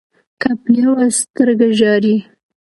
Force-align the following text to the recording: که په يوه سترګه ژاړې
که 0.41 0.49
په 0.61 0.69
يوه 0.81 1.03
سترګه 1.19 1.67
ژاړې 1.79 2.15